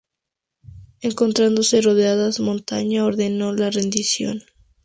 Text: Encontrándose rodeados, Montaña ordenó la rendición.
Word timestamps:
Encontrándose 1.03 1.79
rodeados, 1.79 2.39
Montaña 2.39 3.05
ordenó 3.05 3.53
la 3.53 3.69
rendición. 3.69 4.41